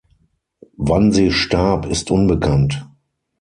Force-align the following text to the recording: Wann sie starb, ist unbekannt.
Wann 0.77 1.11
sie 1.11 1.31
starb, 1.31 1.85
ist 1.85 2.09
unbekannt. 2.09 2.89